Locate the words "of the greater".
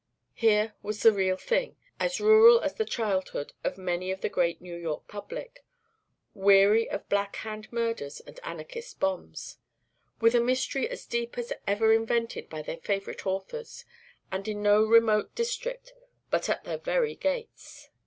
4.09-4.63